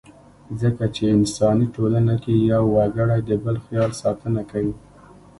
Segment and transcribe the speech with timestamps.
[0.61, 4.75] ځکه چې انساني ټولنه کې يو وګړی د بل خیال ساتنه کوي.